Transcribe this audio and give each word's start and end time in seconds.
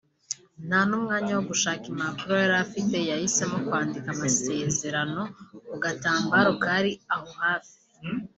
nta 0.67 0.79
n’umwanya 0.89 1.31
wo 1.37 1.43
gushaka 1.49 1.83
impapuro 1.91 2.33
yari 2.41 2.55
afite 2.65 2.97
yahisemo 3.09 3.57
kwandika 3.67 4.07
amasezerano 4.15 5.21
ku 5.67 5.75
gatambaro 5.83 6.49
kari 6.63 6.91
aho 7.13 7.27
hafi 7.43 7.75